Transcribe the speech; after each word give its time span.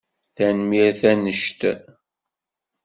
Tanemmirt 0.35 1.03
annect! 1.11 1.61